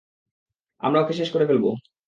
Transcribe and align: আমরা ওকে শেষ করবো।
আমরা 0.81 0.99
ওকে 1.01 1.13
শেষ 1.13 1.29
করবো। 1.33 1.69